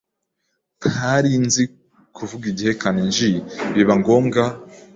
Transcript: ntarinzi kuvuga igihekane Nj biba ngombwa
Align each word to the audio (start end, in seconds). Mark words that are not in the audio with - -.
ntarinzi 0.91 1.63
kuvuga 2.15 2.45
igihekane 2.51 3.01
Nj 3.09 3.19
biba 3.73 3.93
ngombwa 4.01 4.43